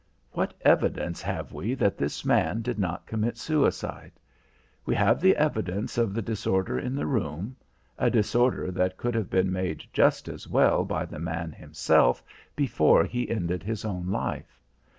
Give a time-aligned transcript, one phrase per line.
[0.31, 4.13] "What evidence have we that this man did not commit suicide?
[4.83, 7.55] We have the evidence of the disorder in the room,
[7.99, 12.23] a disorder that could have been made just as well by the man himself
[12.55, 14.59] before he ended his own life.